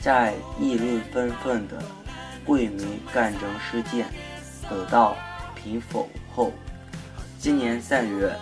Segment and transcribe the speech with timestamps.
[0.00, 1.82] 在议论纷纷的
[2.44, 4.06] 桂民干政事件
[4.68, 5.16] 得到
[5.54, 6.52] 平否后，
[7.46, 8.32] 今年三月，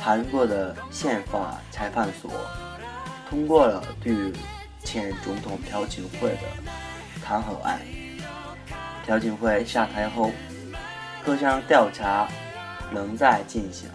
[0.00, 2.30] 韩国的宪法裁判所
[3.30, 4.32] 通过了对
[4.84, 6.42] 前总统朴槿惠的
[7.24, 7.80] 弹劾案。
[9.06, 10.30] 朴槿惠下台后，
[11.24, 12.28] 各项调查
[12.92, 13.88] 仍在进行。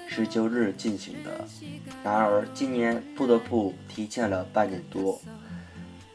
[0.08, 1.46] 十九日进行的，
[2.04, 5.22] 然而今年不得不提前了半年多，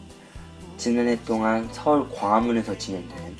[0.78, 3.38] 지난해 동안 서울 광화문에서 진행된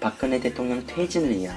[0.00, 1.56] 박근혜 대통령 퇴진을 위한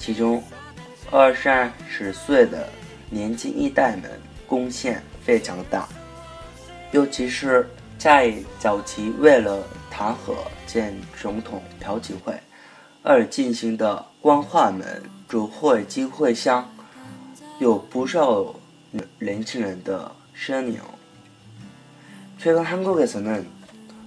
[0.00, 0.42] 其中，
[1.10, 2.68] 二三十岁的
[3.10, 4.10] 年轻一代们
[4.46, 5.88] 贡献非常大，
[6.92, 10.34] 尤其是在早期为了弹劾
[10.66, 12.34] 前总统朴槿惠
[13.02, 16.70] 而进行的光化门主会机会上，
[17.58, 18.54] 有不少
[19.18, 20.12] 年轻人的。
[20.36, 20.82] 시연이요.
[22.38, 23.48] 최근 한국에서는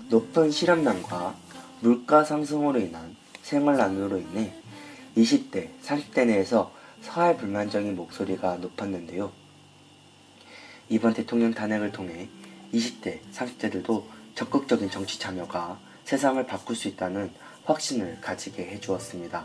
[0.09, 1.34] 높은 실업난과
[1.80, 4.53] 물가 상승으로 인한 생활난으로 인해
[5.16, 9.32] 20대, 30대 내에서 사회 불만적인 목소리가 높았는데요.
[10.88, 12.28] 이번 대통령 탄핵을 통해
[12.72, 14.04] 20대, 30대들도
[14.34, 17.30] 적극적인 정치 참여가 세상을 바꿀 수 있다는
[17.64, 19.44] 확신을 가지게 해주었습니다.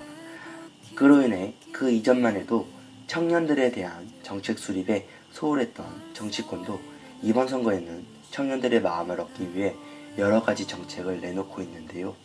[0.96, 2.68] 그로 인해 그 이전만 해도
[3.07, 6.80] 청년들에 대한 정책 수립에 소홀했던 정치권도
[7.22, 9.75] 이번 선거에는 청년들의 마음을 얻기 위해
[10.18, 12.15] 여러 가지 정책을 내놓고 있는데요.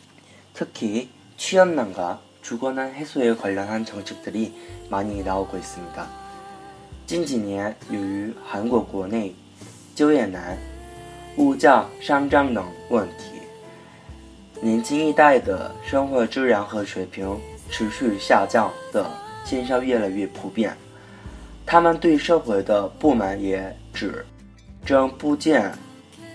[0.53, 4.54] 특히 취업난과 주거난 해소에 관련한 정책들이
[4.88, 6.06] 많이 나오고 있습니다.
[7.06, 9.34] 近几年，由于韩国国内
[9.94, 10.56] 就业难、
[11.36, 13.40] 物价上涨等问题，
[14.60, 17.38] 年轻一代的生活质量和水平
[17.68, 19.10] 持续下降的
[19.44, 20.76] 现象越来越普遍。
[21.66, 24.24] 他们对社会的不满也只
[24.86, 25.72] 增不减。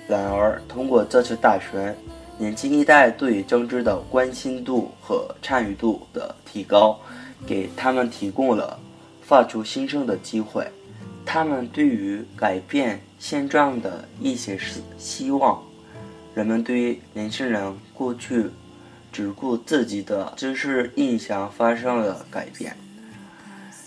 [0.08, 1.96] 然而，通过这次大选，
[2.41, 6.99] 年轻一代对政治的关心度和参与度的提高，
[7.47, 8.81] 给他们提供了
[9.21, 10.67] 发出心声的机会。
[11.27, 15.63] 他们对于改变现状的一些希希望，
[16.35, 18.47] 人们对年轻人过去
[19.13, 22.75] 只顾自己的知识印象发生了改变。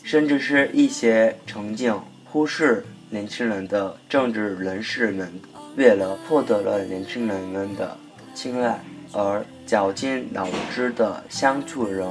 [0.04, 5.28] 甚至是一些曾经忽视年轻人的政治人士们，
[5.76, 7.98] 为了获得了年轻人们的
[8.35, 8.81] 青睐
[9.13, 12.07] 而绞尽脑汁的相处人，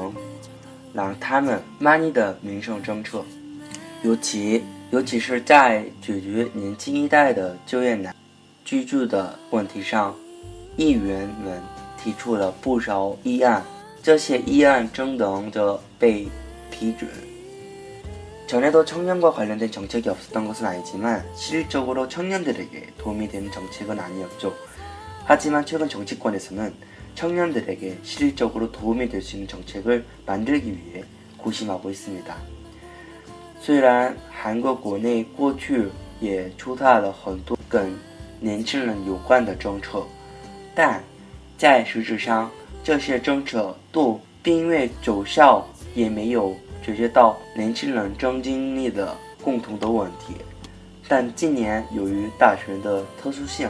[0.94, 3.24] 让他们满意的民生政策。
[4.04, 8.16] 尤其尤其是在解决年轻一代的就业难、
[8.64, 10.16] 居住的问题上，
[10.76, 11.62] 议员们
[12.02, 13.64] 提出了不少议案，
[14.04, 16.28] 这些议案正等着被
[16.70, 17.10] 批准。
[18.48, 24.54] 전에도 청년과 관련된 정책이 없었던 것은 아니지만 실질적으로 청년들에게 도움이 되는 정책은 아니었죠.
[25.26, 26.74] 하지만 최근 정치권에서는
[27.16, 31.04] 청년들에게 실질적으로 도움이 될 수 있는 정책을 만들기 위해
[31.38, 32.36] 고심하고 있습니다.
[33.60, 35.90] 虽然韩国国内过去
[36.22, 37.92] 也出台了很多跟
[38.40, 40.06] 年轻人有关的政策，
[40.76, 41.04] 但
[41.58, 42.50] 在实质上，
[42.84, 45.66] 这些政策都并未奏效，
[45.96, 46.56] 也没有
[46.86, 50.36] 解决到年轻人正经历的共同的问题。
[51.08, 53.70] 但今年由于大选的特殊性，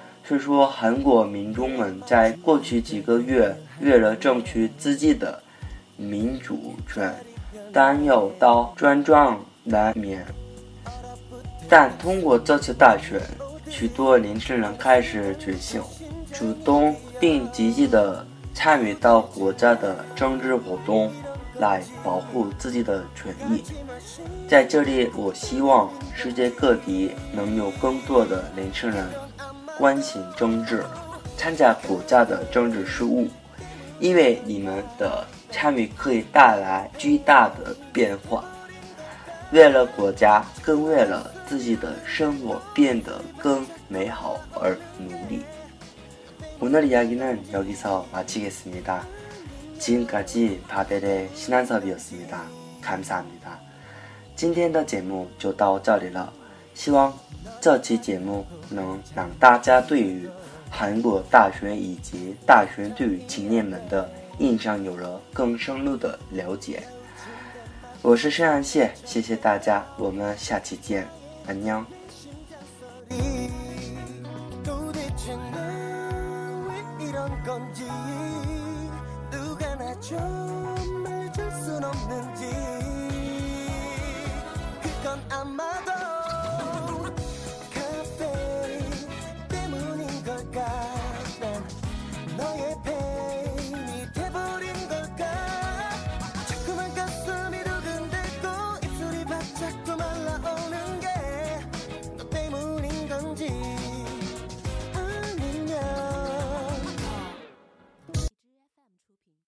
[0.23, 5.41] 虽说韩国民众们在过去几个月为了争取自己的
[5.97, 7.13] 民主权，
[7.73, 9.03] 担有到转
[9.63, 10.25] 难免。
[11.67, 13.19] 但通过这次大选，
[13.69, 15.81] 许多年轻人开始觉醒，
[16.33, 21.11] 主动并积极地参与到国家的政治活动，
[21.59, 23.63] 来保护自己的权益。
[24.47, 29.07] 在这里，我希望世界各地能有更多的年轻人
[29.78, 30.84] 关心政治，
[31.36, 33.28] 参加国家的政治事务，
[34.00, 38.44] 因为你们的参与可以带来巨大的变化。
[39.52, 45.44] 为了国家，更为了自己的生活变得更美好而努力。
[46.58, 49.04] 오늘 이야기는 여기서 마치겠습니다.
[49.78, 52.40] 지금까지 바벨의 신한섭이었습니다.
[52.80, 53.58] 감사합니다.
[54.34, 56.32] 今天的节目就到这里了，
[56.73, 57.13] 希望
[57.59, 60.29] 这期节目能让大家对于
[60.69, 64.09] 韩国大学以及大学对于青年们的
[64.39, 66.83] 印象有了更深入的了解。
[68.01, 71.07] 我是摄像谢，谢谢大家，我们下期见，
[71.45, 71.85] 安娘。